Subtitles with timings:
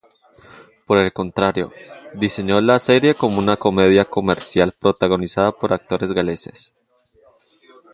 [0.87, 1.71] Por el contrario,
[2.15, 6.73] diseñó la serie como una comedia comercial protagonizada por actores galeses.